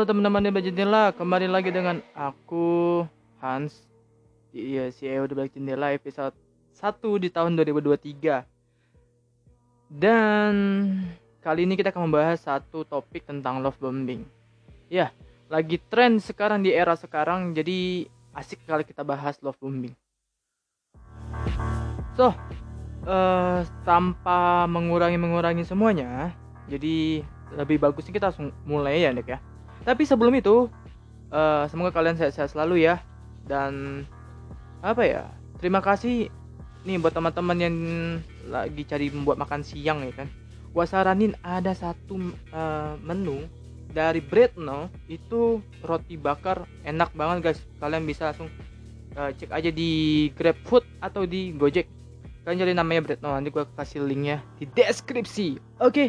[0.00, 3.04] Halo teman-teman di Jendela, kembali lagi dengan aku
[3.36, 3.84] Hans
[4.48, 6.32] di iya, CEO di Balik Jendela episode
[6.72, 8.40] 1 di tahun 2023.
[9.92, 10.52] Dan
[11.44, 14.24] kali ini kita akan membahas satu topik tentang love bombing.
[14.88, 15.12] Ya,
[15.52, 19.92] lagi tren sekarang di era sekarang, jadi asik kali kita bahas love bombing.
[22.16, 22.32] So,
[23.04, 26.32] uh, tanpa mengurangi-mengurangi semuanya,
[26.72, 27.20] jadi
[27.52, 29.49] lebih bagusnya kita langsung mulai ya, Dek ya.
[29.80, 30.68] Tapi sebelum itu,
[31.32, 33.00] uh, semoga kalian sehat-sehat selalu ya.
[33.48, 34.04] Dan
[34.84, 35.24] apa ya?
[35.60, 36.28] Terima kasih
[36.84, 37.76] nih buat teman-teman yang
[38.48, 40.28] lagi cari membuat makan siang ya kan.
[40.70, 43.44] Gua saranin ada satu uh, menu
[43.90, 47.60] dari Breadno itu roti bakar enak banget guys.
[47.82, 48.48] Kalian bisa langsung
[49.18, 49.90] uh, cek aja di
[50.32, 51.90] GrabFood atau di Gojek.
[52.46, 55.60] Kalian cari namanya Breadno nanti gua kasih linknya di deskripsi.
[55.82, 55.92] Oke.
[55.92, 56.08] Okay.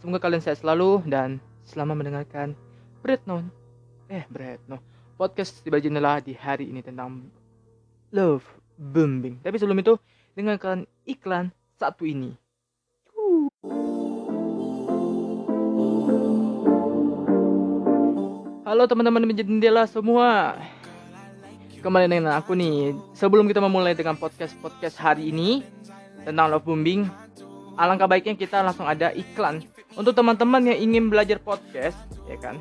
[0.00, 2.56] Semoga kalian sehat selalu dan selamat mendengarkan
[3.00, 3.40] Bretno
[4.12, 4.76] eh Bretno
[5.16, 7.24] podcast tiba jendela di hari ini tentang
[8.12, 8.44] love
[8.76, 9.40] bombing.
[9.40, 9.96] Tapi sebelum itu
[10.36, 11.48] dengarkan iklan
[11.80, 12.36] satu ini.
[18.68, 20.60] Halo teman-teman jendela semua.
[21.80, 22.92] Kembali dengan aku nih.
[23.16, 25.64] Sebelum kita memulai dengan podcast-podcast hari ini
[26.28, 27.08] Tentang love bombing
[27.80, 29.64] Alangkah baiknya kita langsung ada iklan.
[29.96, 31.96] Untuk teman-teman yang ingin belajar podcast
[32.28, 32.60] Ya kan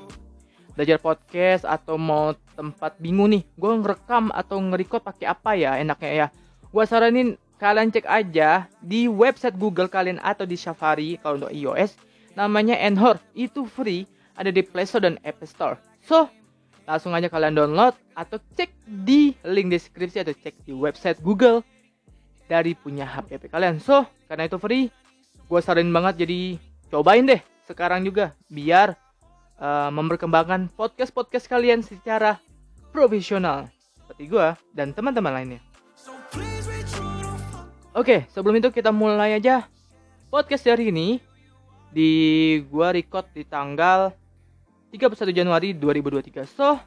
[0.79, 6.11] belajar podcast atau mau tempat bingung nih gue ngerekam atau nge-record pakai apa ya enaknya
[6.15, 6.27] ya?
[6.71, 11.99] Gue saranin kalian cek aja di website Google kalian atau di Safari kalau untuk iOS
[12.39, 13.19] namanya Anchor.
[13.35, 14.07] Itu free
[14.39, 15.75] ada di Play Store dan App Store.
[15.99, 16.31] So
[16.87, 21.59] langsung aja kalian download atau cek di link deskripsi atau cek di website Google
[22.47, 23.83] dari punya HP kalian.
[23.83, 24.87] So karena itu free
[25.43, 26.55] gue saranin banget jadi
[26.87, 28.95] cobain deh sekarang juga biar
[29.59, 32.39] uh, memperkembangkan podcast-podcast kalian secara
[32.89, 35.61] profesional seperti gue dan teman-teman lainnya.
[37.93, 39.67] Oke, sebelum itu kita mulai aja
[40.29, 41.19] podcast hari ini
[41.89, 42.11] di
[42.69, 44.13] gua record di tanggal
[44.93, 46.45] 31 Januari 2023.
[46.45, 46.77] So,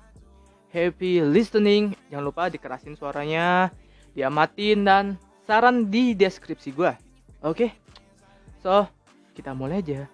[0.71, 1.99] happy listening.
[2.11, 3.75] Jangan lupa dikerasin suaranya,
[4.15, 5.05] diamatin dan
[5.43, 6.95] saran di deskripsi gua.
[7.43, 7.75] Oke.
[8.63, 8.87] So,
[9.35, 10.07] kita mulai aja.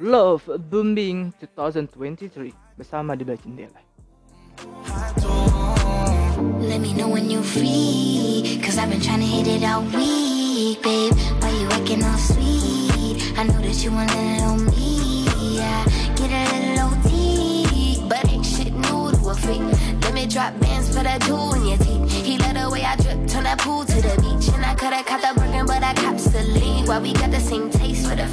[0.00, 3.76] Love Booming 2023 bersama di jendela.
[6.56, 10.80] Let me know when you free Cause I've been trying to hit it all week
[10.80, 11.12] Babe,
[11.44, 13.20] why you acting all sweet?
[13.36, 14.08] I know that you want
[14.72, 15.28] me
[15.60, 15.84] Yeah,
[16.16, 19.60] get a little OT But ain't shit new to a freak.
[20.00, 22.24] Let me drop bands for that jewel in your teeth.
[22.24, 24.48] He let I drip, turn that pool to the beach.
[24.54, 24.74] And I
[25.20, 26.88] the but I cops the lead.
[27.02, 28.26] We got the same taste for the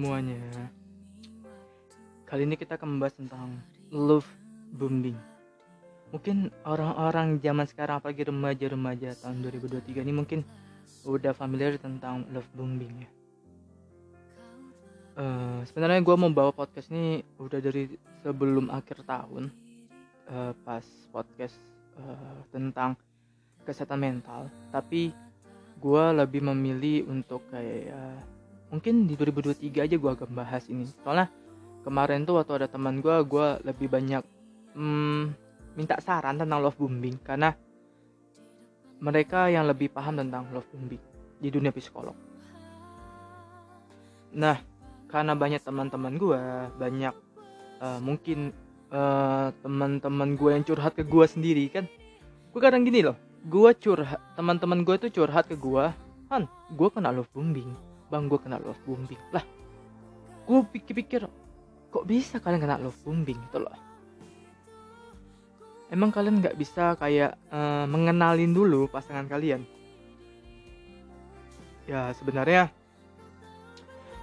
[0.00, 0.40] semuanya.
[2.24, 3.60] Kali ini kita akan membahas tentang
[3.92, 4.24] love
[4.72, 5.20] bombing.
[6.08, 10.40] Mungkin orang-orang zaman sekarang apalagi remaja-remaja tahun 2023 ini mungkin
[11.04, 13.10] udah familiar tentang love bombing ya.
[15.20, 17.92] Uh, Sebenarnya gue mau bawa podcast ini udah dari
[18.24, 19.52] sebelum akhir tahun
[20.32, 21.60] uh, Pas podcast
[22.00, 22.96] uh, tentang
[23.68, 24.48] kesehatan mental.
[24.72, 25.12] Tapi
[25.76, 28.39] gue lebih memilih untuk kayak uh,
[28.70, 30.86] mungkin di 2023 aja gue akan bahas ini.
[31.02, 31.28] Soalnya
[31.82, 34.22] kemarin tuh waktu ada teman gue gue lebih banyak
[34.78, 35.22] hmm,
[35.74, 37.18] minta saran tentang love bombing.
[37.20, 37.52] Karena
[39.00, 41.02] mereka yang lebih paham tentang love bombing
[41.42, 42.16] di dunia psikolog.
[44.34, 44.56] Nah
[45.10, 46.42] karena banyak teman-teman gue
[46.78, 47.14] banyak
[47.82, 48.54] uh, mungkin
[48.94, 51.84] uh, teman-teman gue yang curhat ke gue sendiri kan.
[52.50, 55.84] Gue kadang gini loh gue curhat teman-teman gue tuh curhat ke gue
[56.28, 56.44] kan
[56.76, 57.72] gue kena love bombing
[58.10, 59.46] bang gue kena love bombing lah
[60.50, 61.30] gue pikir-pikir
[61.90, 63.74] kok bisa kalian kena love bombing gitu loh?
[65.90, 69.66] Emang kalian nggak bisa kayak uh, mengenalin dulu pasangan kalian?
[71.90, 72.70] Ya sebenarnya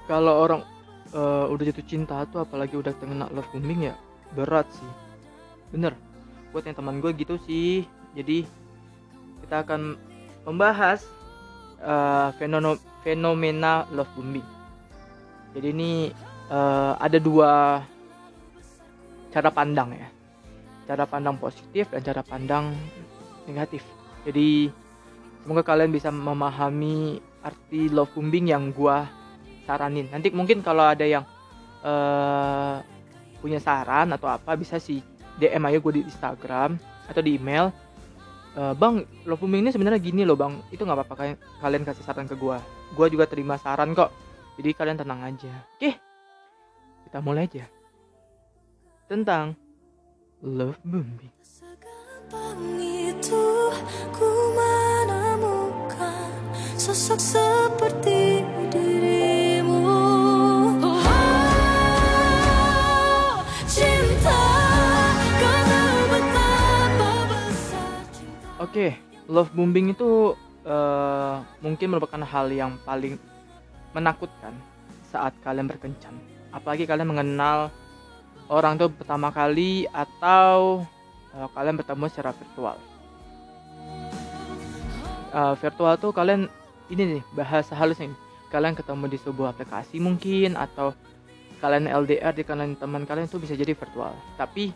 [0.07, 0.61] kalau orang
[1.11, 3.95] uh, udah jatuh cinta tuh apalagi udah kena love bombing ya
[4.31, 4.91] berat sih.
[5.75, 5.91] Bener
[6.55, 7.83] buat yang teman gue gitu sih.
[8.15, 8.47] Jadi
[9.43, 9.99] kita akan
[10.47, 11.03] membahas
[11.83, 14.43] uh, fenomena fenomena love bombing.
[15.55, 15.91] Jadi ini
[16.51, 17.79] uh, ada dua
[19.31, 20.11] cara pandang ya.
[20.83, 22.75] Cara pandang positif dan cara pandang
[23.47, 23.87] negatif.
[24.27, 24.67] Jadi
[25.39, 29.07] semoga kalian bisa memahami arti love bombing yang gua
[29.63, 30.11] saranin.
[30.11, 31.23] Nanti mungkin kalau ada yang
[31.87, 32.83] uh,
[33.39, 34.99] punya saran atau apa bisa sih
[35.39, 36.75] DM aja gue di Instagram
[37.07, 37.69] atau di email
[38.57, 40.57] e, bang love bombing ini sebenarnya gini loh bang.
[40.73, 42.57] Itu nggak apa-apa kalian kasih saran ke gue
[42.97, 44.09] gue juga terima saran kok.
[44.57, 45.53] Jadi kalian tenang aja.
[45.77, 45.93] Oke?
[47.05, 47.65] Kita mulai aja.
[49.07, 49.53] Tentang
[50.41, 51.31] love bombing
[53.07, 53.45] itu
[54.11, 56.35] ku menemukan
[56.75, 58.43] sosok seperti
[68.67, 68.91] Oke, okay,
[69.31, 70.35] love bombing itu
[70.67, 73.15] uh, mungkin merupakan hal yang paling
[73.95, 74.51] menakutkan
[75.07, 76.11] saat kalian berkencan.
[76.51, 77.71] Apalagi kalian mengenal
[78.51, 80.83] orang itu pertama kali atau
[81.31, 82.75] uh, kalian bertemu secara virtual.
[85.31, 86.51] Uh, virtual tuh kalian
[86.91, 88.17] ini nih bahasa halusnya ini.
[88.51, 90.91] Kalian ketemu di sebuah aplikasi mungkin atau
[91.63, 94.11] kalian LDR di kalian teman kalian itu bisa jadi virtual.
[94.35, 94.75] Tapi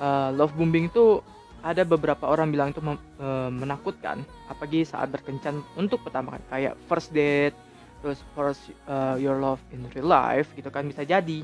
[0.00, 1.20] uh, love bombing itu
[1.66, 7.10] ada beberapa orang bilang itu e, menakutkan apalagi saat berkencan untuk pertama kali kayak first
[7.10, 7.58] date
[8.06, 11.42] terus first uh, your love in real life gitu kan bisa jadi.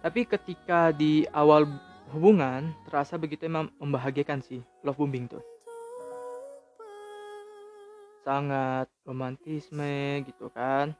[0.00, 1.68] Tapi ketika di awal
[2.08, 5.44] hubungan terasa begitu emang membahagiakan sih love bombing tuh.
[8.24, 10.96] Sangat romantisme gitu kan.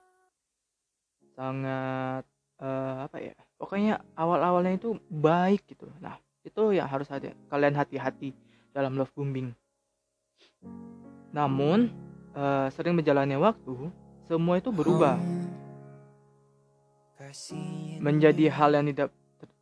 [1.32, 2.28] Sangat
[2.60, 5.88] uh, apa ya pokoknya awal-awalnya itu baik gitu.
[5.96, 8.32] Nah itu yang harus ada kalian hati-hati
[8.72, 9.52] dalam love bombing.
[11.30, 11.92] Namun
[12.32, 13.92] uh, sering berjalannya waktu
[14.24, 15.20] semua itu berubah.
[18.00, 19.08] Menjadi hal yang tidak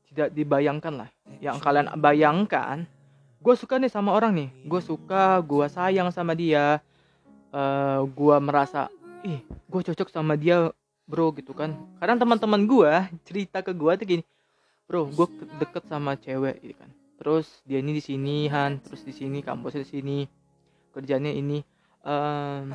[0.09, 1.11] tidak dibayangkan lah.
[1.43, 2.87] Yang kalian bayangkan
[3.39, 4.49] gue suka nih sama orang nih.
[4.65, 6.81] Gue suka gue sayang sama dia.
[7.49, 8.93] Uh, eh, gue merasa
[9.25, 10.71] ih gue cocok sama dia
[11.11, 11.75] bro gitu kan.
[11.99, 12.93] Kadang teman-teman gue
[13.27, 14.25] cerita ke gue tuh gini
[14.88, 15.26] bro gue
[15.61, 16.90] deket sama cewek gitu kan?
[17.20, 18.81] Terus dia ini di sini Han.
[18.81, 20.19] Terus di sini kampusnya di sini.
[20.96, 21.61] Kerjanya ini.
[22.02, 22.73] Um,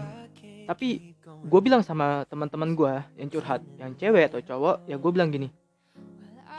[0.70, 5.32] tapi gue bilang sama teman-teman gue yang curhat yang cewek atau cowok ya gue bilang
[5.32, 5.50] gini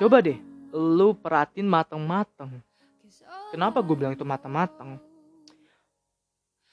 [0.01, 0.37] coba deh
[0.75, 2.51] lu perhatiin mateng-mateng.
[3.55, 4.99] Kenapa gue bilang itu mateng-mateng?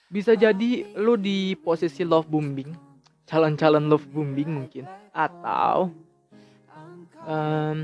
[0.09, 2.73] Bisa jadi lu di posisi love bombing
[3.29, 5.93] calon-calon love bombing mungkin atau
[7.23, 7.79] um,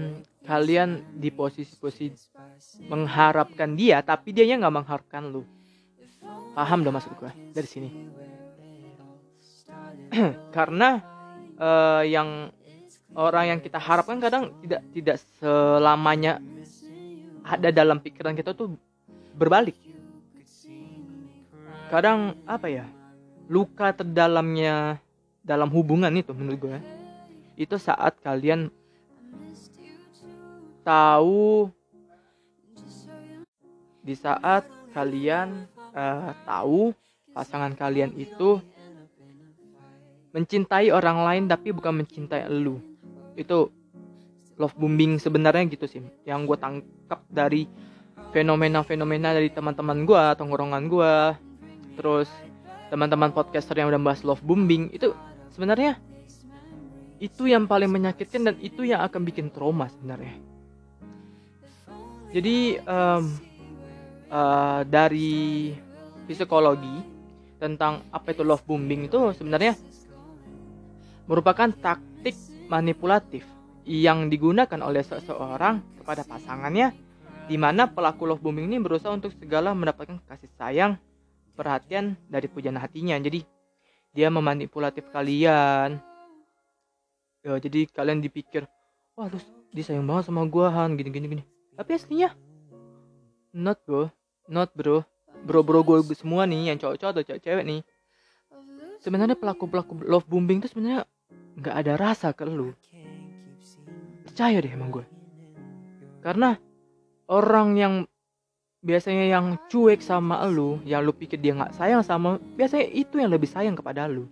[0.47, 2.31] kalian di posisi-posisi
[2.87, 5.43] mengharapkan dia tapi dia nggak mengharapkan lu.
[6.55, 7.89] Paham dong maksud gue dari sini.
[10.55, 10.97] Karena
[11.59, 12.49] uh, yang
[13.13, 16.39] orang yang kita harapkan kadang tidak tidak selamanya
[17.43, 18.79] ada dalam pikiran kita tuh
[19.35, 19.75] berbalik.
[21.91, 22.87] Kadang apa ya
[23.47, 24.99] luka terdalamnya
[25.43, 26.79] dalam hubungan itu menurut gue
[27.55, 28.67] itu saat kalian
[30.87, 31.67] tahu
[33.99, 34.63] di saat
[34.95, 36.95] kalian uh, tahu
[37.35, 38.63] pasangan kalian itu
[40.31, 42.79] mencintai orang lain tapi bukan mencintai lu.
[43.35, 43.67] Itu
[44.55, 45.99] love bombing sebenarnya gitu sih.
[46.23, 47.67] Yang gue tangkap dari
[48.31, 51.15] fenomena-fenomena dari teman-teman gue tongkrongan gue
[51.99, 52.29] terus
[52.91, 55.15] teman-teman podcaster yang udah bahas love bombing itu
[55.51, 55.99] sebenarnya
[57.17, 60.37] itu yang paling menyakitkan dan itu yang akan bikin trauma sebenarnya
[62.37, 63.33] jadi um,
[64.29, 65.73] uh, dari
[66.29, 67.01] psikologi
[67.57, 69.73] tentang apa itu love bombing itu sebenarnya
[71.25, 72.37] merupakan taktik
[72.69, 73.41] manipulatif
[73.89, 76.93] yang digunakan oleh seseorang kepada pasangannya
[77.49, 80.93] di mana pelaku love bombing ini berusaha untuk segala mendapatkan kasih sayang,
[81.57, 83.17] perhatian dari pujian hatinya.
[83.17, 83.41] Jadi
[84.13, 85.97] dia memanipulatif kalian.
[87.41, 88.67] Ya, jadi kalian dipikir,
[89.17, 89.39] wah lu
[89.71, 92.33] disayang banget sama gua Han, gini gini gini tapi aslinya
[93.53, 94.09] not bro
[94.49, 95.03] not bro.
[95.45, 97.81] Bro bro gue semua nih yang cowok-cowok atau cewek-cewek nih.
[98.97, 101.05] Sebenarnya pelaku pelaku love bombing tuh sebenarnya
[101.61, 102.73] nggak ada rasa ke lu.
[104.25, 105.05] Percaya deh emang gue
[106.27, 106.59] karena
[107.29, 107.93] orang yang
[108.83, 113.31] biasanya yang cuek sama lu yang lu pikir dia nggak sayang sama biasanya itu yang
[113.31, 114.25] lebih sayang kepada lu.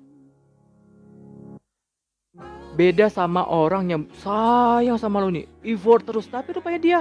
[2.75, 6.27] Beda sama orang yang sayang sama lu nih effort terus.
[6.27, 6.99] Tapi rupanya dia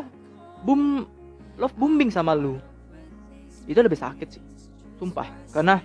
[0.65, 1.05] boom
[1.61, 2.59] love booming sama lu
[3.65, 4.45] itu lebih sakit sih
[4.99, 5.29] sumpah.
[5.53, 5.81] Karena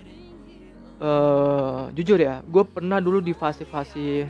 [1.00, 4.28] uh, jujur ya gue pernah dulu di fase-fase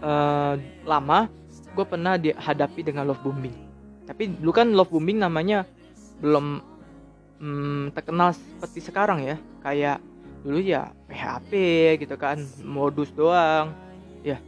[0.00, 0.54] uh,
[0.84, 1.28] lama
[1.76, 3.66] gue pernah dihadapi dengan love booming
[4.06, 5.66] tapi dulu kan love booming namanya
[6.22, 6.62] belum
[7.42, 9.36] um, terkenal seperti sekarang ya.
[9.60, 9.98] Kayak
[10.46, 11.50] dulu ya PHP
[12.06, 13.74] gitu kan modus doang.
[14.22, 14.38] Ya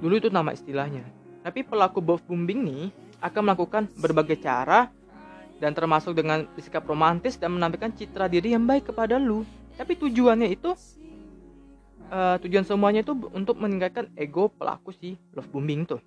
[0.00, 1.04] dulu itu nama istilahnya.
[1.44, 2.84] Tapi pelaku love bombing nih
[3.24, 4.92] akan melakukan berbagai cara
[5.56, 9.48] dan termasuk dengan sikap romantis dan menampilkan citra diri yang baik kepada lu.
[9.74, 10.76] Tapi tujuannya itu
[12.12, 16.02] uh, tujuan semuanya itu untuk meningkatkan ego pelaku si love bombing tuh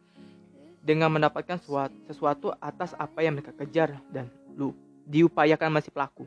[0.87, 1.59] dengan mendapatkan
[2.07, 4.71] sesuatu atas apa yang mereka kejar dan lu
[5.03, 6.23] diupayakan masih pelaku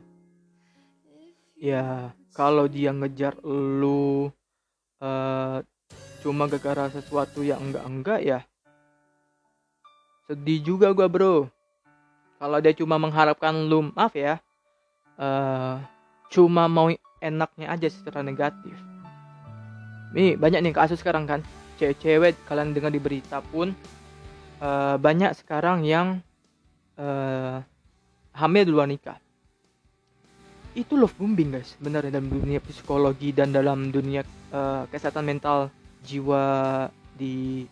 [1.57, 4.29] ya kalau dia ngejar lu
[5.01, 5.57] uh,
[6.21, 8.39] cuma gara-gara sesuatu yang enggak-enggak ya
[10.31, 11.35] sedih juga gua bro.
[12.39, 14.39] Kalau dia cuma mengharapkan lu maaf ya
[15.19, 15.83] uh,
[16.31, 16.87] cuma mau
[17.19, 18.71] enaknya aja secara negatif.
[20.15, 21.43] Nih banyak nih kasus sekarang kan.
[21.75, 23.75] Cewek-cewek kalian dengar di berita pun
[24.63, 26.23] uh, banyak sekarang yang
[26.95, 27.59] uh,
[28.31, 29.19] hamil di luar nikah.
[30.71, 34.23] Itu love bombing guys benar dalam dunia psikologi dan dalam dunia
[34.55, 35.67] uh, kesehatan mental
[36.07, 36.87] jiwa
[37.19, 37.67] di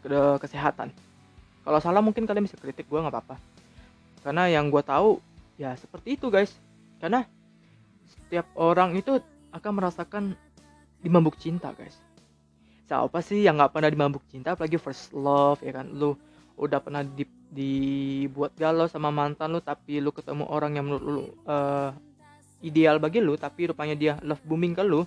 [0.00, 1.03] ke kesehatan
[1.64, 3.36] kalau salah mungkin kalian bisa kritik gue nggak apa-apa.
[4.20, 5.16] Karena yang gue tahu
[5.56, 6.52] ya seperti itu guys.
[7.00, 7.24] Karena
[8.04, 9.16] setiap orang itu
[9.48, 10.24] akan merasakan
[11.00, 11.96] dimabuk cinta guys.
[12.84, 14.52] Siapa sih yang nggak pernah dimabuk cinta?
[14.52, 15.88] Apalagi first love ya kan?
[15.88, 16.12] Lu
[16.60, 21.22] udah pernah di, dibuat galau sama mantan lu tapi lu ketemu orang yang menurut lu
[21.50, 21.90] uh,
[22.62, 25.02] ideal bagi lu tapi rupanya dia love booming ke lu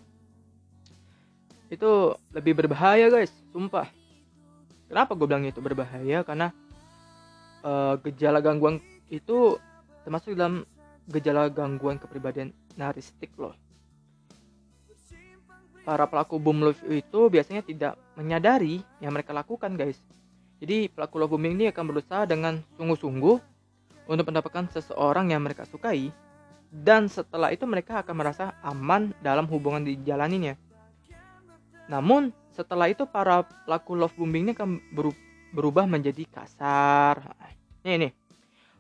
[1.72, 3.32] itu lebih berbahaya guys.
[3.52, 3.88] Sumpah
[4.88, 6.52] kenapa gue bilang itu berbahaya karena
[7.64, 9.60] uh, gejala gangguan itu
[10.04, 10.68] termasuk dalam
[11.08, 13.56] gejala gangguan kepribadian naristik loh
[15.88, 19.96] para pelaku boom love itu biasanya tidak menyadari yang mereka lakukan guys.
[20.60, 23.38] Jadi pelaku love bombing ini akan berusaha dengan sungguh-sungguh
[24.12, 26.12] untuk mendapatkan seseorang yang mereka sukai
[26.68, 30.60] dan setelah itu mereka akan merasa aman dalam hubungan di jalaninya.
[31.88, 34.82] Namun setelah itu para pelaku love bombing ini akan
[35.54, 37.22] berubah menjadi kasar.
[37.86, 38.12] Nih nih,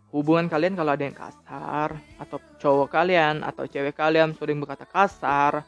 [0.09, 5.61] hubungan kalian kalau ada yang kasar atau cowok kalian atau cewek kalian sering berkata kasar,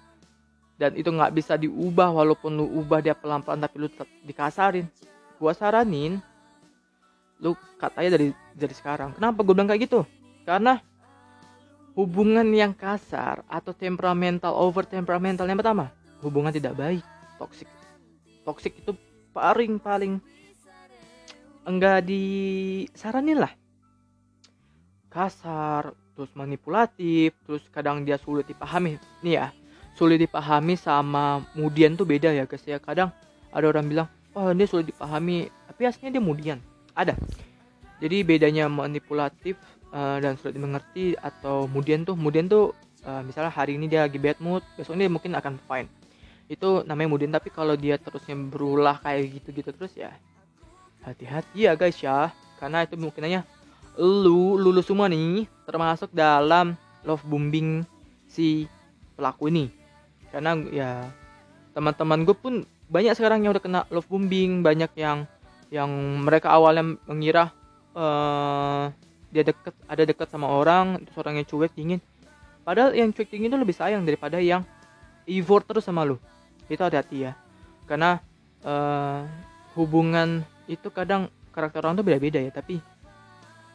[0.81, 4.89] dan itu nggak bisa diubah walaupun lu ubah dia pelan-pelan tapi lu tetap dikasarin.
[5.37, 6.17] Gua saranin
[7.39, 9.15] lu katanya dari dari sekarang.
[9.15, 10.03] Kenapa gue bilang kayak gitu?
[10.43, 10.81] Karena
[11.95, 15.91] hubungan yang kasar atau temperamental over temperamental yang pertama
[16.23, 17.03] hubungan tidak baik
[17.35, 17.67] toxic
[18.43, 18.91] toxic itu
[19.31, 20.13] paling paling
[21.67, 23.53] enggak disaranin lah.
[25.10, 28.98] Kasar terus manipulatif terus kadang dia sulit dipahami.
[29.22, 29.48] Nih ya
[29.98, 32.79] sulit dipahami sama mudian tuh beda ya guys ya.
[32.79, 33.13] Kadang
[33.50, 36.60] ada orang bilang oh dia sulit dipahami tapi aslinya dia mudian.
[36.98, 37.15] Ada.
[38.00, 39.60] Jadi bedanya manipulatif
[39.91, 42.72] uh, dan sulit dimengerti atau mudian tuh mudian tuh
[43.05, 45.89] uh, misalnya hari ini dia lagi bad mood besoknya dia mungkin akan fine
[46.49, 50.09] itu namanya mudian tapi kalau dia terusnya berulah kayak gitu-gitu terus ya
[51.05, 52.33] hati-hati ya guys ya.
[52.57, 53.45] Karena itu mungkinnya
[53.95, 56.75] lu lulus semua nih termasuk dalam
[57.05, 57.85] love bombing
[58.25, 58.65] si
[59.13, 59.69] pelaku ini.
[60.33, 60.91] Karena ya
[61.77, 62.53] teman-teman gue pun
[62.89, 65.29] banyak sekarang yang udah kena love bombing banyak yang
[65.69, 65.87] yang
[66.25, 67.53] mereka awalnya mengira
[67.93, 68.89] uh,
[69.29, 72.01] dia deket ada dekat sama orang terus orangnya cuek dingin.
[72.65, 74.65] Padahal yang cuek dingin itu lebih sayang daripada yang
[75.29, 76.17] effort terus sama lu
[76.69, 77.31] itu hati-hati ya.
[77.89, 78.21] Karena
[78.63, 79.25] uh,
[79.73, 82.77] hubungan itu kadang karakter orang tuh beda-beda ya tapi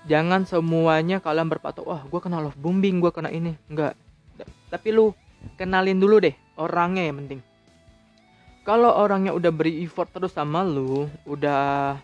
[0.07, 3.59] jangan semuanya kalian berpatok wah gue kena love bombing gue kena ini.
[3.67, 3.99] Enggak.
[4.71, 5.11] Tapi lu
[5.59, 7.41] kenalin dulu deh orangnya yang penting.
[8.65, 12.01] Kalau orangnya udah beri effort terus sama lu udah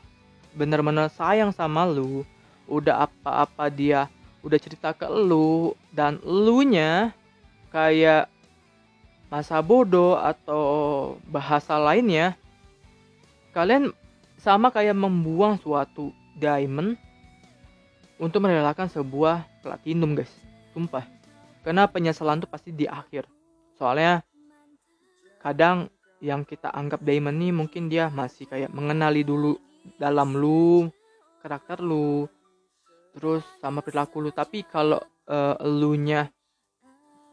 [0.53, 2.27] bener-bener sayang sama lu
[2.69, 4.07] udah apa-apa dia
[4.45, 7.13] udah cerita ke lu dan lu nya
[7.73, 8.29] kayak
[9.31, 10.63] masa bodoh atau
[11.31, 12.35] bahasa lainnya
[13.55, 13.95] kalian
[14.43, 16.99] sama kayak membuang suatu diamond
[18.21, 20.31] untuk merelakan sebuah platinum guys.
[20.77, 21.09] Sumpah.
[21.65, 23.29] Karena penyesalan tuh pasti di akhir.
[23.77, 24.25] Soalnya
[25.41, 25.89] kadang
[26.21, 29.57] yang kita anggap diamond nih mungkin dia masih kayak mengenali dulu
[29.97, 30.93] dalam lu
[31.41, 32.29] karakter lu
[33.17, 34.31] terus sama perilaku lu.
[34.33, 36.29] Tapi kalau uh, lu nya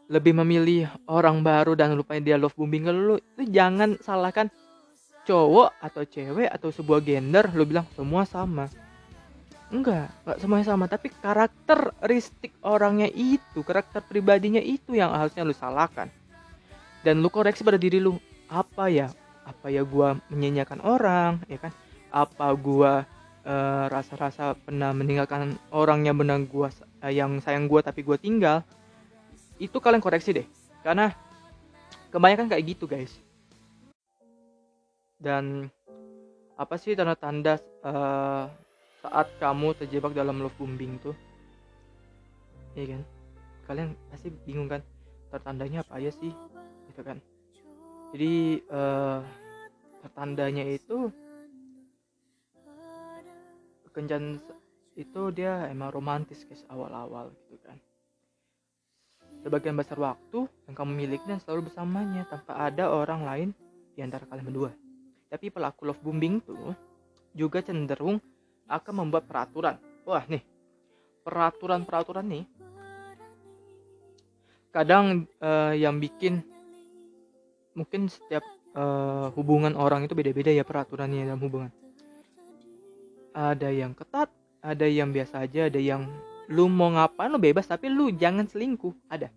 [0.08, 4.48] lebih memilih orang baru dan lupanya dia love bombing ke lu itu jangan salahkan
[5.28, 8.72] cowok atau cewek atau sebuah gender lu bilang semua sama.
[9.68, 16.08] Enggak enggak semuanya sama tapi karakteristik orangnya itu karakter pribadinya itu yang harusnya lu salahkan.
[17.04, 18.16] Dan lu koreksi pada diri lu
[18.48, 19.12] apa ya
[19.44, 21.72] apa ya gua menyanyikan orang ya kan?
[22.08, 23.04] Apa gua
[23.44, 26.72] uh, rasa-rasa pernah meninggalkan orang yang benar gua
[27.04, 28.64] uh, yang sayang gua tapi gua tinggal
[29.58, 30.46] itu kalian koreksi deh.
[30.82, 31.12] Karena
[32.14, 33.12] kebanyakan kayak gitu guys.
[35.18, 35.66] Dan
[36.54, 38.46] apa sih tanda-tanda uh,
[39.02, 41.14] saat kamu terjebak dalam love bombing tuh?
[42.78, 43.02] Iya kan?
[43.66, 44.82] Kalian pasti bingung kan?
[45.28, 46.32] Tertandanya apa aja sih?
[46.90, 47.18] Gitu kan?
[48.14, 49.20] Jadi uh,
[50.00, 51.12] tertandanya itu
[53.98, 54.38] kencan
[54.94, 57.74] itu dia emang romantis guys awal-awal gitu kan
[59.42, 63.48] sebagian besar waktu yang kamu miliki dan selalu bersamanya tanpa ada orang lain
[63.94, 64.70] di antara kalian berdua.
[65.28, 66.72] Tapi pelaku love bombing tuh
[67.36, 68.18] juga cenderung
[68.68, 69.76] akan membuat peraturan.
[70.08, 70.42] Wah nih.
[71.22, 72.44] Peraturan-peraturan nih
[74.68, 76.44] kadang uh, yang bikin
[77.72, 78.44] mungkin setiap
[78.76, 81.72] uh, hubungan orang itu beda-beda ya peraturannya dalam hubungan.
[83.32, 86.06] Ada yang ketat ada yang biasa aja ada yang
[86.48, 88.92] lu mau ngapain lu bebas tapi lu jangan selingkuh.
[89.12, 89.28] Ada.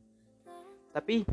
[0.91, 1.23] Tapi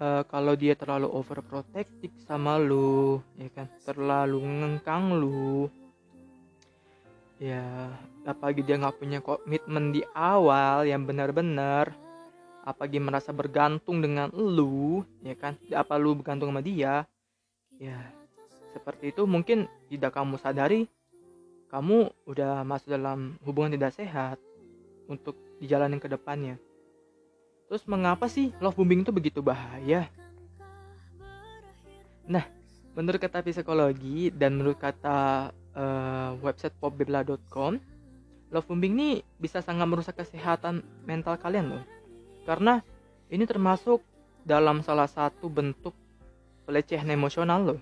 [0.00, 5.68] uh, kalau dia terlalu overprotective sama lu ya kan terlalu ngengkang lu
[7.36, 7.92] ya
[8.24, 11.92] apalagi dia nggak punya komitmen di awal yang benar-benar
[12.64, 17.04] apalagi merasa bergantung dengan lu ya kan apa lu bergantung sama dia
[17.76, 17.96] ya
[18.72, 20.88] seperti itu mungkin tidak kamu sadari
[21.68, 24.40] kamu udah masuk dalam hubungan tidak sehat
[25.06, 26.60] untuk dijalani ke depannya.
[27.66, 30.06] Terus mengapa sih love bombing itu begitu bahaya?
[32.26, 32.46] Nah,
[32.94, 37.78] menurut kata psikologi dan menurut kata uh, website popbebla.com,
[38.54, 39.08] love bombing ini
[39.38, 41.84] bisa sangat merusak kesehatan mental kalian loh.
[42.46, 42.78] Karena
[43.30, 43.98] ini termasuk
[44.46, 45.94] dalam salah satu bentuk
[46.66, 47.80] pelecehan emosional loh.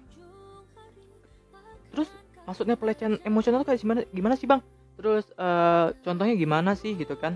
[1.92, 2.08] Terus
[2.48, 4.60] maksudnya pelecehan emosional kayak gimana gimana sih bang
[4.94, 7.34] terus uh, contohnya gimana sih gitu kan?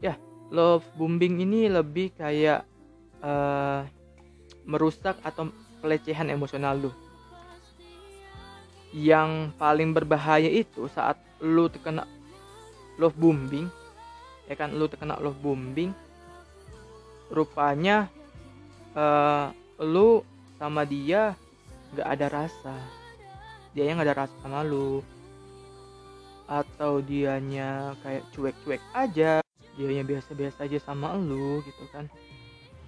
[0.00, 0.16] Ya
[0.48, 2.64] love bombing ini lebih kayak
[3.20, 3.84] uh,
[4.66, 6.92] merusak atau pelecehan emosional lu.
[8.96, 12.08] Yang paling berbahaya itu saat lu terkena
[12.96, 13.68] love bombing
[14.48, 14.72] ya kan?
[14.72, 15.92] Lu terkena love bombing
[17.26, 18.06] rupanya
[18.94, 19.50] uh,
[19.82, 20.22] lu
[20.56, 21.34] sama dia
[21.92, 22.76] nggak ada rasa.
[23.76, 25.04] Dia yang ada rasa sama lu
[26.46, 29.42] atau dianya kayak cuek-cuek aja
[29.76, 32.08] dianya biasa-biasa aja sama lu gitu kan.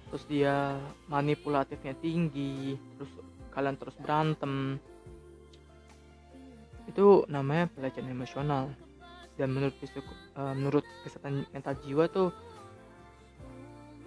[0.09, 0.73] Terus dia
[1.05, 3.11] manipulatifnya tinggi terus
[3.53, 4.81] kalian terus berantem.
[6.89, 8.73] Itu namanya pelecehan emosional.
[9.37, 9.77] Dan menurut
[10.35, 12.33] uh, menurut kesehatan mental jiwa tuh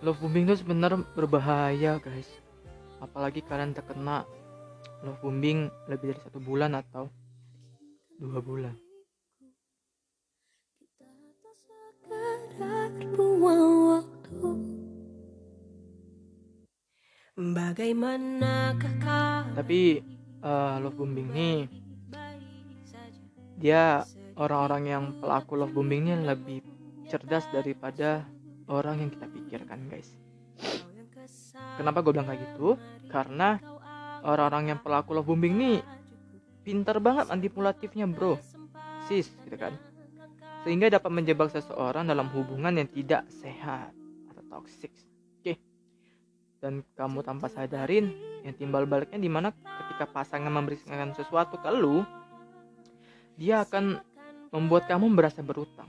[0.03, 2.29] love bombing itu sebenarnya berbahaya guys.
[2.99, 4.27] Apalagi kalian terkena
[5.07, 7.07] love bombing lebih dari satu bulan atau
[8.19, 8.92] dua bulan.
[19.59, 19.99] Tapi
[20.47, 21.67] uh, love bombing nih
[23.59, 24.07] dia
[24.39, 26.63] orang-orang yang pelaku love bombingnya lebih
[27.11, 28.23] cerdas daripada
[28.71, 30.15] orang yang kita pikirkan guys.
[31.75, 32.79] Kenapa gue bilang kayak gitu?
[33.11, 33.59] Karena
[34.23, 35.79] orang-orang yang pelaku love bombing nih
[36.63, 38.39] pintar banget manipulatifnya bro
[39.11, 39.75] sis gitu kan
[40.63, 43.91] sehingga dapat menjebak seseorang dalam hubungan yang tidak sehat
[44.31, 44.91] atau toxic.
[45.43, 45.59] Oke.
[46.63, 48.15] Dan kamu tanpa sadarin
[48.47, 52.07] yang timbal baliknya di mana ketika pasangan memberikan sesuatu ke lu
[53.35, 53.99] dia akan
[54.55, 55.89] membuat kamu merasa berutang.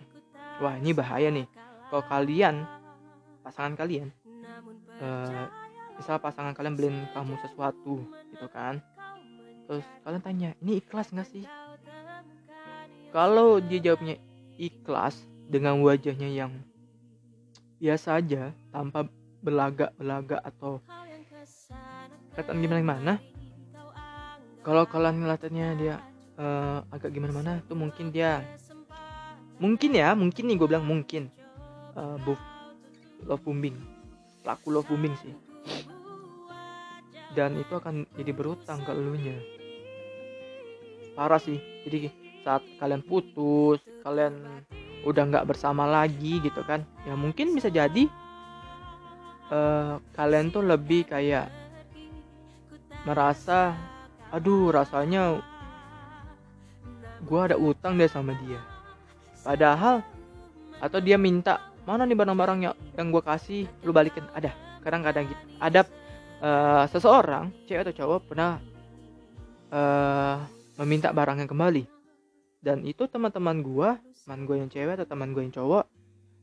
[0.58, 1.46] Wah ini bahaya nih.
[1.94, 2.66] Kalau kalian
[3.46, 4.10] pasangan kalian
[5.04, 5.46] uh,
[6.00, 8.02] misal pasangan kalian beliin kamu sesuatu
[8.34, 8.82] gitu kan.
[9.70, 11.46] Terus kalian tanya ini ikhlas nggak sih?
[13.14, 14.18] Kalau dia jawabnya
[14.58, 15.18] ikhlas
[15.50, 16.52] dengan wajahnya yang
[17.84, 19.10] biasa aja tanpa
[19.44, 20.80] belagak-belagak atau
[22.34, 23.14] kelihatan gimana gimana.
[24.64, 25.96] Kalau kalian ngeliatannya dia
[26.40, 28.40] uh, agak gimana mana tuh mungkin dia
[29.60, 31.28] mungkin ya mungkin nih gue bilang mungkin.
[31.94, 32.18] Uh,
[33.24, 33.78] love bombing
[34.44, 35.36] pelaku love bombing sih.
[37.34, 39.38] Dan itu akan jadi berutang ke elunya.
[41.14, 42.12] Parah sih jadi
[42.44, 44.36] saat kalian putus kalian
[45.04, 48.08] udah nggak bersama lagi gitu kan ya mungkin bisa jadi
[49.52, 51.52] uh, kalian tuh lebih kayak
[53.04, 53.76] merasa
[54.32, 55.44] aduh rasanya
[57.24, 58.60] gue ada utang deh sama dia.
[59.44, 60.04] Padahal
[60.84, 63.64] atau dia minta mana nih barang-barang yang, yang gue kasih?
[63.84, 64.52] Lu balikin ada.
[64.84, 65.44] Kadang-kadang gitu.
[65.60, 65.82] Ada
[66.44, 68.60] uh, seseorang cewek atau cowok pernah
[69.72, 70.44] uh,
[70.84, 71.93] meminta barang yang kembali
[72.64, 73.90] dan itu teman-teman gue
[74.24, 75.84] teman gue yang cewek atau teman gue yang cowok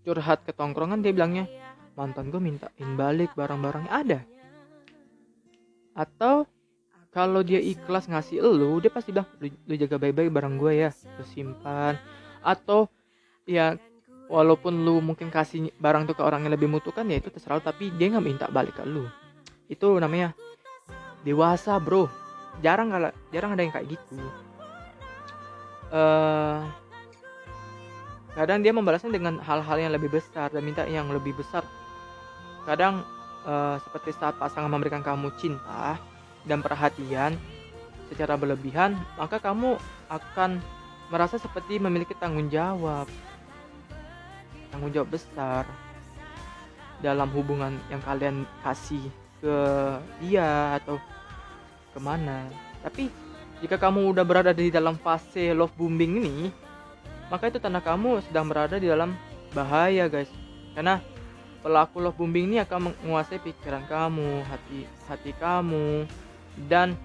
[0.04, 1.48] curhat ke tongkrongan dia bilangnya
[1.96, 4.20] mantan gue mintain balik barang-barangnya ada.
[5.96, 6.48] Atau
[7.10, 10.90] kalau dia ikhlas ngasih lu dia pasti bilang lu, lu jaga baik-baik barang gue ya
[10.92, 11.96] lu simpan.
[12.44, 12.88] Atau
[13.48, 13.76] ya
[14.30, 17.64] walaupun lu mungkin kasih barang tuh ke orang yang lebih membutuhkan ya itu terserah lu,
[17.64, 19.04] tapi dia nggak minta balik ke lu.
[19.68, 20.32] Itu namanya
[21.24, 22.08] dewasa bro.
[22.60, 24.20] Jarang kalau jarang ada yang kayak gitu
[25.90, 26.64] uh,
[28.34, 31.66] kadang dia membalasnya dengan hal-hal yang lebih besar dan minta yang lebih besar.
[32.64, 33.02] Kadang
[33.44, 35.98] uh, seperti saat pasangan memberikan kamu cinta
[36.46, 37.36] dan perhatian
[38.10, 39.78] secara berlebihan maka kamu
[40.10, 40.58] akan
[41.10, 43.10] merasa seperti memiliki tanggung jawab.
[44.70, 45.66] Tanggung jawab besar
[47.02, 49.02] dalam hubungan yang kalian kasih
[49.40, 49.56] ke
[50.22, 51.00] dia atau
[51.90, 52.46] ke mana.
[52.84, 53.10] Tapi
[53.60, 56.36] jika kamu udah berada di dalam fase love bombing ini
[57.30, 59.14] maka itu tanda kamu sedang berada di dalam
[59.54, 60.28] bahaya guys.
[60.74, 60.98] Karena
[61.62, 66.10] pelaku love bombing ini akan menguasai pikiran kamu hati hati kamu
[66.66, 66.98] dan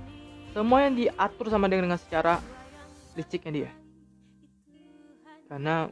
[0.56, 2.42] semua yang diatur sama dengan secara
[3.14, 3.72] liciknya dia.
[5.46, 5.86] Karena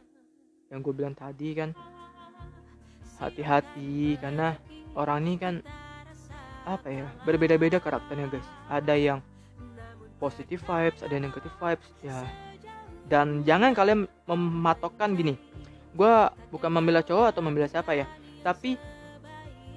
[0.74, 1.70] yang gue bilang tadi kan
[3.22, 4.58] hati-hati karena
[4.98, 5.54] orang ini kan
[6.66, 8.48] apa ya berbeda-beda karakternya guys.
[8.66, 9.22] Ada yang
[10.24, 12.24] positive vibes ada yang negative vibes ya.
[13.04, 15.36] Dan jangan kalian mematokkan gini
[15.94, 16.14] gue
[16.50, 18.08] bukan membela cowok atau membela siapa ya
[18.42, 18.74] tapi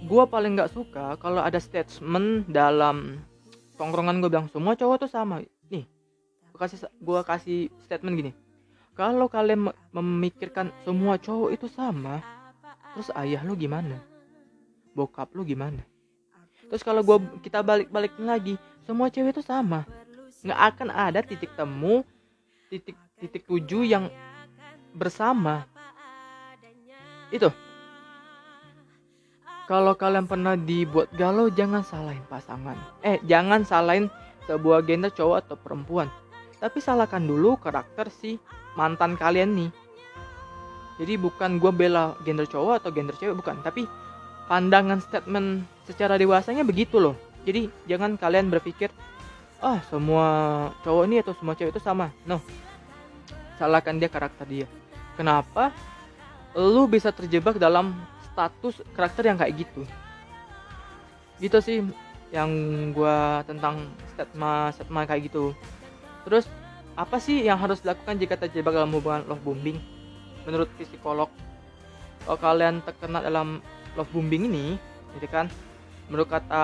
[0.07, 3.21] gue paling nggak suka kalau ada statement dalam
[3.77, 5.43] tongkrongan gue bilang semua cowok tuh sama.
[5.69, 5.85] Nih
[6.49, 8.31] gue kasih gue kasih statement gini
[8.97, 12.23] kalau kalian memikirkan semua cowok itu sama
[12.95, 14.01] terus ayah lu gimana?
[14.97, 15.85] Bokap lu gimana?
[16.65, 18.57] Terus kalau gua kita balik balik lagi
[18.89, 19.85] semua cewek itu sama
[20.45, 22.05] nggak akan ada titik temu
[22.69, 24.11] titik titik tujuh yang
[24.93, 25.65] bersama.
[27.33, 27.51] Itu.
[29.67, 32.79] Kalau kalian pernah dibuat galau jangan salahin pasangan.
[33.03, 34.07] Eh jangan salahin
[34.47, 36.07] sebuah gender cowok atau perempuan.
[36.57, 38.39] Tapi salahkan dulu karakter si
[38.79, 39.71] mantan kalian nih.
[40.97, 43.59] Jadi bukan gue bela gender cowok atau gender cewek bukan.
[43.59, 43.83] Tapi
[44.47, 47.13] pandangan statement secara dewasanya begitu loh.
[47.43, 48.89] Jadi jangan kalian berpikir
[49.57, 50.27] ah semua
[50.85, 52.13] cowok ini atau semua cewek itu sama.
[52.25, 52.41] No
[53.57, 54.67] salahkan dia karakter dia.
[55.17, 55.73] Kenapa
[56.53, 57.93] lu bisa terjebak dalam
[58.31, 59.81] status karakter yang kayak gitu?
[61.41, 61.77] Gitu sih
[62.29, 62.49] yang
[62.93, 63.17] gue
[63.49, 65.57] tentang statement statement kayak gitu.
[66.25, 66.45] Terus
[66.97, 69.77] apa sih yang harus dilakukan jika terjebak dalam hubungan love bombing?
[70.45, 71.29] Menurut psikolog,
[72.25, 73.59] kalau kalian terkena dalam
[73.93, 74.65] love bombing ini,
[75.17, 75.51] gitu kan,
[76.07, 76.63] menurut kata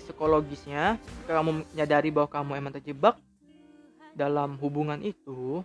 [0.00, 3.16] psikologisnya, jika kamu menyadari bahwa kamu emang terjebak
[4.16, 5.60] dalam hubungan itu,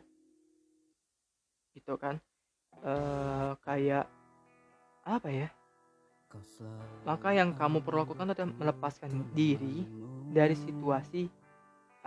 [1.76, 2.20] gitu kan,
[2.84, 4.06] uh, kayak
[5.08, 5.48] apa ya?
[7.04, 9.84] Maka yang kamu perlu lakukan adalah melepaskan diri
[10.32, 11.28] dari situasi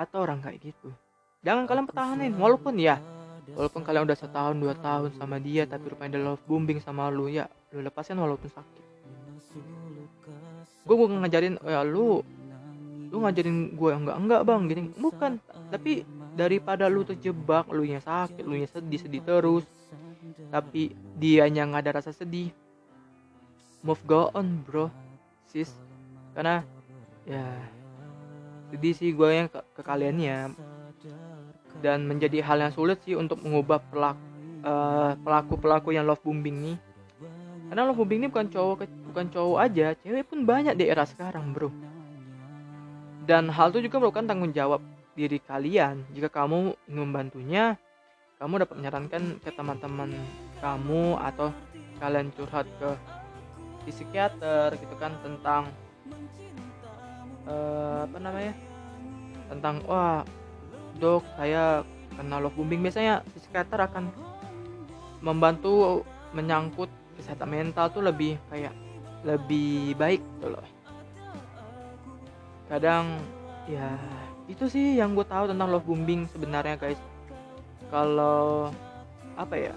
[0.00, 0.88] atau orang kayak gitu.
[1.44, 2.96] Jangan kalian pertahanin walaupun ya
[3.52, 7.44] walaupun kalian udah setahun dua tahun sama dia tapi rupanya love booming sama lu ya
[7.76, 8.83] lu lepasin walaupun sakit
[10.84, 12.20] gue bukan ngajarin ya lu
[13.08, 14.82] lu ngajarin gue enggak enggak bang gini.
[15.00, 15.32] Bukan.
[15.72, 16.04] Tapi
[16.36, 19.64] daripada lu terjebak lu nya sakit lu nya sedih sedih terus
[20.50, 22.50] tapi dia nya nggak ada rasa sedih
[23.86, 24.90] move go on bro
[25.46, 25.70] sis.
[26.34, 26.66] Karena
[27.24, 27.44] ya
[28.74, 30.50] jadi sih gue yang ke, ke kaliannya.
[31.78, 34.16] Dan menjadi hal yang sulit sih untuk mengubah pelak,
[34.64, 36.78] uh, pelaku-pelaku yang love bombing nih.
[37.70, 41.54] Karena love bombing ini bukan cowok bukan cowok aja cewek pun banyak di era sekarang
[41.54, 41.70] bro.
[43.22, 44.82] Dan hal itu juga merupakan tanggung jawab
[45.14, 46.02] diri kalian.
[46.10, 47.78] Jika kamu membantunya
[48.42, 50.10] kamu dapat menyarankan ke teman-teman
[50.58, 51.54] kamu atau
[52.02, 52.90] kalian curhat ke
[53.86, 55.70] psikiater gitu kan tentang
[57.46, 58.54] uh, apa namanya?
[59.46, 60.26] Tentang wah
[60.98, 61.86] dok saya
[62.18, 64.10] kena love bombing biasanya psikiater akan
[65.22, 66.02] membantu
[66.34, 68.74] menyangkut kesehatan mental tuh lebih kayak
[69.24, 70.66] lebih baik gitu loh.
[72.68, 73.18] Kadang
[73.64, 73.96] ya
[74.44, 77.00] itu sih yang gue tahu tentang love bombing sebenarnya guys.
[77.88, 78.68] Kalau
[79.40, 79.76] apa ya?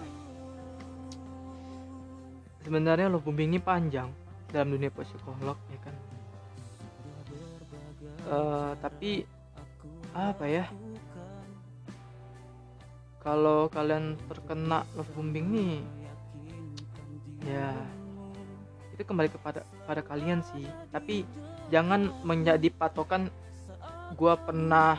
[2.68, 4.12] Sebenarnya love bombing ini panjang
[4.52, 5.96] dalam dunia psikolog ya kan?
[8.28, 9.24] Uh, tapi
[10.12, 10.68] apa ya?
[13.24, 15.76] Kalau kalian terkena love bombing nih
[17.48, 17.72] ya
[18.98, 20.66] itu kembali kepada pada kalian sih.
[20.90, 21.22] Tapi
[21.70, 23.30] jangan menjadi patokan
[24.18, 24.98] gue pernah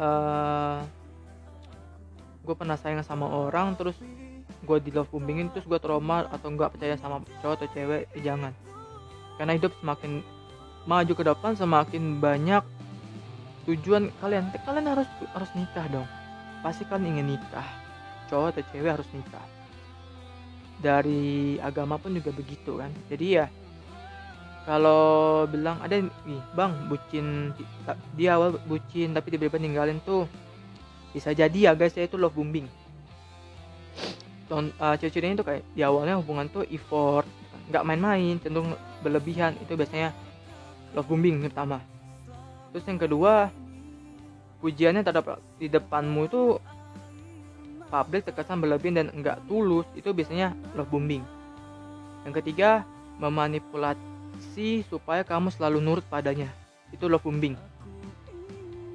[0.00, 0.88] uh, eh,
[2.40, 4.00] gue pernah sayang sama orang terus
[4.64, 8.22] gue di love bombingin terus gue trauma atau nggak percaya sama cowok atau cewek eh,
[8.24, 8.56] jangan.
[9.36, 10.24] Karena hidup semakin
[10.88, 12.64] maju ke depan semakin banyak
[13.68, 14.48] tujuan kalian.
[14.64, 16.08] Kalian harus harus nikah dong.
[16.64, 17.68] Pasti kan ingin nikah.
[18.32, 19.61] Cowok atau cewek harus nikah
[20.82, 22.90] dari agama pun juga begitu kan?
[23.06, 23.46] Jadi ya
[24.62, 27.50] kalau bilang ada nih bang bucin
[28.14, 30.30] dia awal bucin tapi tiba-tiba ninggalin tuh
[31.10, 32.66] bisa jadi ya guys ya itu love bombing.
[34.52, 37.24] Uh, ciri-cirinya itu kayak di awalnya hubungan tuh effort
[37.72, 40.12] nggak main-main cenderung berlebihan itu biasanya
[40.92, 41.80] love bombing pertama.
[42.70, 43.48] Terus yang kedua
[44.60, 46.60] pujiannya terhadap di depanmu itu
[47.92, 51.20] publik terkesan berlebihan dan enggak tulus itu biasanya love bombing.
[52.24, 52.88] Yang ketiga
[53.20, 56.48] memanipulasi supaya kamu selalu nurut padanya.
[56.88, 57.52] Itu love bombing.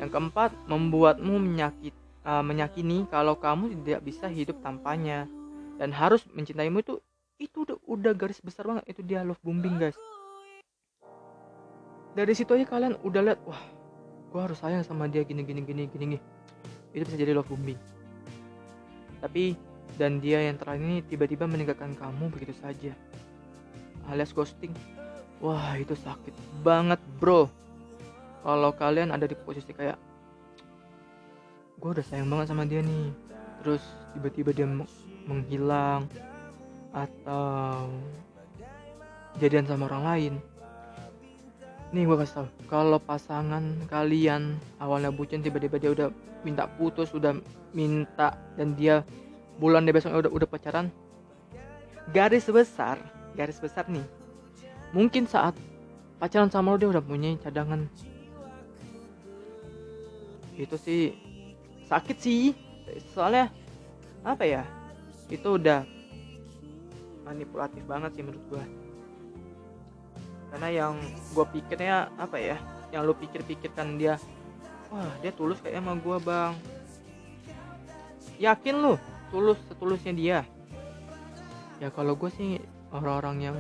[0.02, 1.94] Yang keempat membuatmu menyakit
[2.26, 5.30] uh, menyakini kalau kamu tidak bisa hidup tanpanya.
[5.78, 6.98] Dan harus mencintaimu itu
[7.38, 9.94] itu udah, udah garis besar banget itu dia love bombing guys.
[12.18, 13.62] Dari situ aja kalian udah lihat wah
[14.28, 16.20] gue harus sayang sama dia gini gini gini gini gini.
[16.98, 17.78] Itu bisa jadi love bombing
[19.20, 19.58] tapi
[19.98, 22.94] dan dia yang terakhir ini tiba-tiba meninggalkan kamu begitu saja.
[24.08, 24.72] Alias ghosting.
[25.38, 26.34] Wah, itu sakit
[26.66, 27.50] banget, bro.
[28.42, 29.98] Kalau kalian ada di posisi kayak
[31.78, 33.10] gue udah sayang banget sama dia nih.
[33.62, 34.68] Terus tiba-tiba dia
[35.28, 36.10] menghilang
[36.94, 37.90] atau
[39.38, 40.34] jadian sama orang lain.
[41.94, 46.08] Nih gue kasih tau, kalau pasangan kalian awalnya bucin tiba-tiba dia udah
[46.48, 47.36] minta putus, udah
[47.76, 49.04] minta dan dia
[49.60, 50.88] bulan deh besok udah udah pacaran.
[52.16, 52.96] Garis besar
[53.38, 54.04] garis besar nih.
[54.96, 55.54] Mungkin saat
[56.18, 57.86] pacaran sama lo dia udah punya cadangan.
[60.58, 61.14] Itu sih
[61.86, 62.58] sakit sih.
[63.14, 63.54] Soalnya
[64.26, 64.64] apa ya
[65.30, 65.86] itu udah
[67.30, 68.66] manipulatif banget sih menurut gua.
[70.50, 70.94] Karena yang
[71.36, 72.58] gua pikirnya apa ya
[72.90, 74.16] yang lo pikir-pikirkan dia
[74.92, 76.54] wah dia tulus kayak emang gua bang.
[78.38, 78.94] Yakin lu?
[79.34, 80.40] Tulus setulusnya dia?
[81.78, 83.58] Ya kalau gue sih orang-orang yang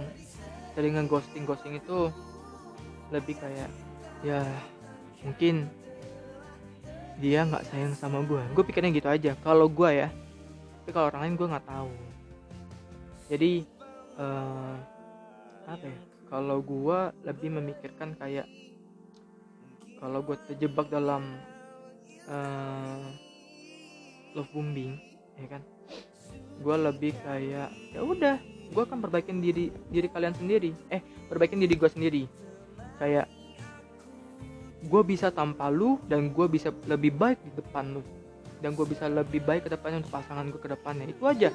[0.73, 2.09] sering ghosting ghosting itu
[3.09, 3.69] lebih kayak
[4.21, 4.41] ya
[5.25, 5.69] mungkin
[7.17, 9.31] dia nggak sayang sama gue gue pikirnya gitu aja.
[9.41, 10.09] Kalau gue ya
[10.87, 11.91] tapi kalau orang lain gue nggak tahu.
[13.27, 13.51] Jadi
[14.15, 14.75] uh,
[15.67, 15.99] apa ya?
[16.31, 18.47] Kalau gue lebih memikirkan kayak
[19.97, 21.37] kalau gue terjebak dalam
[22.29, 23.05] uh,
[24.37, 24.97] love bombing
[25.37, 25.61] ya kan?
[26.61, 30.73] Gue lebih kayak ya udah gue akan perbaikin diri diri kalian sendiri.
[30.93, 32.23] Eh perbaikin diri gue sendiri.
[33.01, 33.29] Kayak
[34.85, 38.01] gue bisa tanpa lu dan gue bisa lebih baik di depan lu.
[38.57, 41.05] Dan gue bisa lebih baik ke depannya untuk pasangan gue ke depannya.
[41.09, 41.53] Itu aja.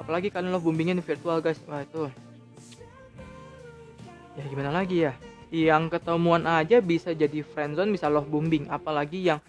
[0.00, 1.60] Apalagi kalian love bombingnya di virtual guys.
[1.68, 2.08] Wah itu.
[4.40, 5.12] Ya gimana lagi ya
[5.50, 8.70] yang ketemuan aja bisa jadi friendzone bisa love bombing.
[8.70, 9.42] Apalagi yang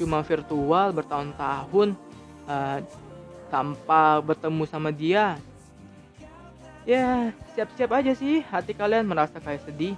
[0.00, 1.92] cuma virtual bertahun-tahun
[2.48, 2.78] uh,
[3.52, 5.36] tanpa bertemu sama dia.
[6.88, 8.40] Ya siap-siap aja sih.
[8.48, 9.94] Hati kalian merasa kayak sedih.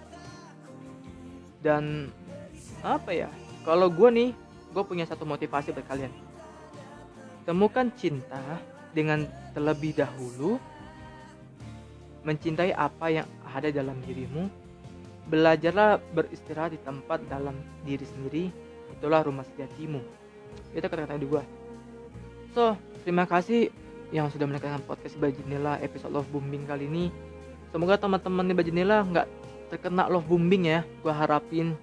[1.62, 2.10] Dan
[2.82, 3.30] apa ya?
[3.62, 4.30] Kalau gue nih
[4.74, 6.10] gue punya satu motivasi buat kalian.
[7.46, 8.42] Temukan cinta
[8.90, 9.22] dengan
[9.54, 10.58] terlebih dahulu.
[12.26, 14.63] Mencintai apa yang ada dalam dirimu
[15.28, 18.44] belajarlah beristirahat di tempat dalam diri sendiri
[18.92, 20.00] itulah rumah sejatimu.
[20.76, 21.42] Itu kata-kata di gua.
[22.52, 23.72] So terima kasih
[24.12, 27.04] yang sudah mendengarkan podcast Bajinela episode Love Booming kali ini.
[27.74, 29.26] Semoga teman-teman di Bajinela nggak
[29.72, 30.80] terkena love booming ya.
[31.02, 31.74] Gua harapin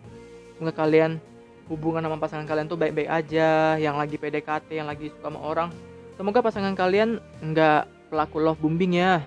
[0.56, 1.20] semoga kalian
[1.68, 5.70] hubungan sama pasangan kalian tuh baik-baik aja yang lagi PDKT yang lagi suka sama orang.
[6.16, 9.26] Semoga pasangan kalian nggak pelaku love bombing ya.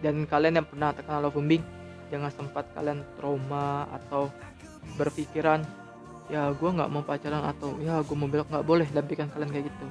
[0.00, 1.62] Dan kalian yang pernah terkena love bombing
[2.10, 4.28] jangan sempat kalian trauma atau
[4.98, 5.62] berpikiran
[6.30, 8.50] ya gue nggak mau pacaran atau ya gue mau belok.
[8.50, 9.86] Nggak boleh dalam pikiran kalian kayak gitu.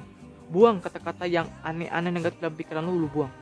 [0.50, 3.32] Buang kata-kata yang aneh-aneh negatif dalam pikiran lu lu buang.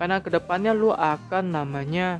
[0.00, 2.18] Karena ke depannya lu akan namanya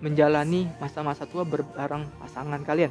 [0.00, 2.90] menjalani masa-masa tua berbareng pasangan kalian.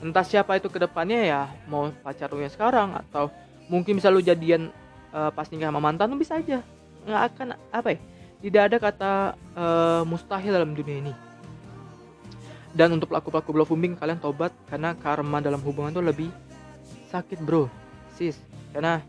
[0.00, 3.32] Entah siapa itu ke depannya ya mau pacar lu yang sekarang atau
[3.66, 4.68] mungkin bisa lu jadian
[5.10, 6.60] uh, pas nikah sama mantan lu bisa aja.
[7.04, 7.98] Nggak akan apa ya
[8.44, 9.12] tidak ada kata
[9.56, 11.14] uh, mustahil dalam dunia ini.
[12.76, 16.30] Dan untuk pelaku-pelaku bombing kalian tobat karena karma dalam hubungan itu lebih
[17.08, 17.72] sakit bro.
[18.12, 18.36] Sis
[18.76, 19.00] karena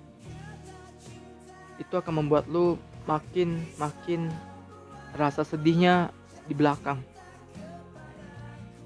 [1.75, 4.31] itu akan membuat lu makin makin
[5.19, 6.15] rasa sedihnya
[6.47, 7.03] di belakang.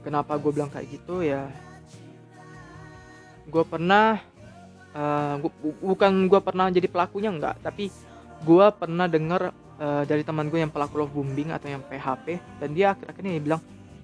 [0.01, 1.21] Kenapa gue bilang kayak gitu?
[1.21, 1.45] Ya
[3.45, 4.17] gue pernah
[4.97, 5.51] uh, gua,
[5.93, 7.61] bukan gue pernah jadi pelakunya enggak.
[7.61, 7.93] Tapi
[8.41, 12.69] gue pernah dengar uh, dari teman gue yang pelaku love bombing atau yang PHP dan
[12.75, 13.61] dia akhir-akhirnya dia bilang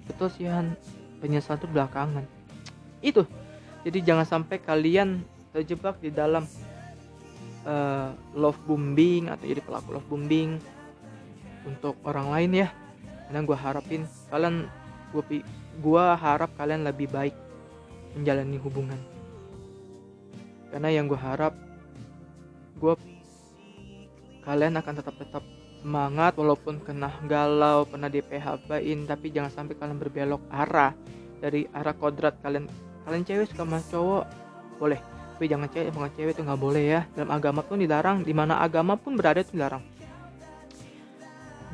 [0.08, 0.74] betul sih Han
[1.20, 2.24] penyesalan itu belakangan.
[3.00, 3.22] Itu.
[3.86, 5.22] Jadi jangan sampai kalian
[5.54, 6.42] terjebak di dalam
[7.64, 10.58] uh, love bombing atau jadi pelaku love bombing
[11.64, 12.68] untuk orang lain ya.
[13.26, 14.70] Karena gue harapin kalian
[15.10, 15.42] gue
[15.80, 17.34] gua harap kalian lebih baik
[18.18, 19.00] menjalani hubungan.
[20.70, 21.54] Karena yang gue harap
[22.76, 22.94] gue
[24.44, 25.42] kalian akan tetap tetap
[25.86, 30.90] semangat walaupun kena galau pernah di PHP in tapi jangan sampai kalian berbelok arah
[31.38, 32.34] dari arah kodrat.
[32.42, 32.66] Kalian
[33.06, 34.24] kalian cewek suka sama cowok?
[34.82, 34.98] Boleh.
[35.38, 37.00] Tapi jangan cewek sama cewek itu nggak boleh ya.
[37.14, 39.86] Dalam agama pun dilarang di mana agama pun berada itu dilarang.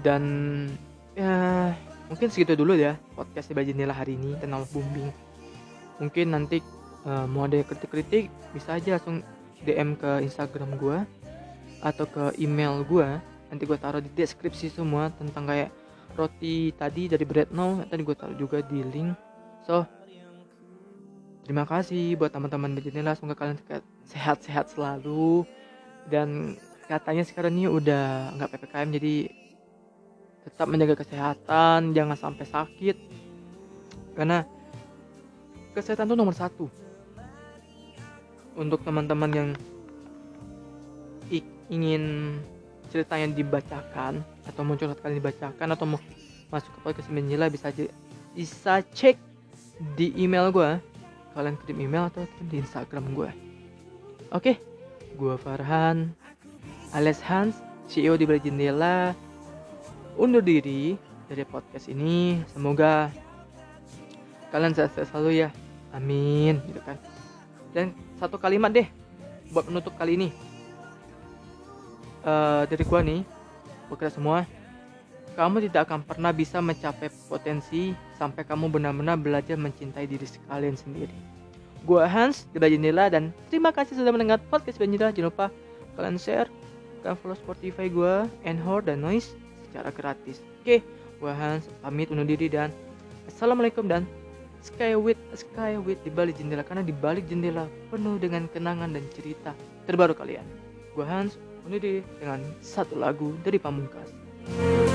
[0.05, 0.23] Dan
[1.17, 1.73] ya
[2.13, 5.09] mungkin segitu dulu ya podcast di Bajinila hari ini tentang booming
[5.97, 6.61] mungkin nanti
[7.09, 9.25] uh, mau ada kritik-kritik bisa aja langsung
[9.65, 10.99] DM ke Instagram gue
[11.81, 13.09] atau ke email gue
[13.53, 15.69] nanti gue taruh di deskripsi semua tentang kayak
[16.17, 17.85] roti tadi dari bread now.
[17.85, 19.13] Tadi gue taruh juga di link.
[19.69, 19.85] So
[21.45, 23.61] terima kasih buat teman-teman Bajinila semoga kalian
[24.09, 25.45] sehat-sehat selalu.
[26.09, 26.57] Dan
[26.89, 29.15] katanya sekarang ini udah nggak ppkm jadi
[30.43, 32.97] tetap menjaga kesehatan jangan sampai sakit.
[34.17, 34.49] Karena
[35.77, 36.73] kesehatan itu nomor satu.
[38.57, 39.51] Untuk teman-teman yang
[41.73, 42.37] ingin
[42.93, 46.01] ceritanya dibacakan atau mau curhat kalian dibacakan atau mau
[46.53, 47.89] masuk ke podcast menjila bisa aja
[48.37, 49.17] bisa cek
[49.97, 50.77] di email gue
[51.33, 53.31] kalian kirim email atau kirim di instagram gue
[54.37, 54.53] oke
[55.17, 56.13] gue Farhan
[56.93, 59.13] alias Hans CEO di Balik Jendela.
[60.17, 60.97] Undur diri
[61.29, 62.41] dari podcast ini.
[62.49, 63.13] Semoga
[64.49, 65.49] kalian sehat selalu ya.
[65.93, 66.97] Amin gitu kan.
[67.77, 68.89] Dan satu kalimat deh
[69.53, 70.29] buat menutup kali ini
[72.27, 73.21] uh, dari gua nih
[73.91, 74.49] buat semua
[75.33, 81.17] kamu tidak akan pernah bisa mencapai potensi sampai kamu benar-benar belajar mencintai diri kalian sendiri.
[81.83, 85.11] Gua Hans di Jendela dan terima kasih sudah mendengar podcast Jendela.
[85.11, 85.47] Jangan lupa
[85.99, 86.49] kalian share,
[87.03, 89.35] kalian follow Spotify gua, Anchor dan Noise
[89.67, 90.45] secara gratis.
[90.63, 90.85] Oke,
[91.19, 92.71] gua Hans pamit undur diri dan
[93.27, 94.07] assalamualaikum dan
[94.63, 99.51] Skywit Skywit di balik jendela karena di balik jendela penuh dengan kenangan dan cerita
[99.91, 100.47] terbaru kalian.
[100.95, 101.35] Gua Hans
[101.71, 104.92] diri dengan satu lagu dari Pamungkas.